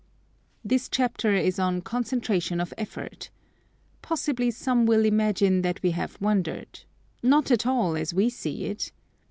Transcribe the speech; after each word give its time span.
This 0.65 0.89
chapter 0.89 1.31
is 1.35 1.59
on 1.59 1.81
"Concentration 1.81 2.59
of 2.59 2.73
Effort". 2.75 3.29
Possibly 4.01 4.49
some 4.49 4.87
will 4.87 5.05
imagine 5.05 5.61
that 5.61 5.83
we 5.83 5.91
have 5.91 6.19
wandered; 6.19 6.79
not 7.21 7.51
at 7.51 7.67
all, 7.67 7.95
as 7.95 8.11
we 8.11 8.27
see 8.27 8.65
it. 8.65 8.91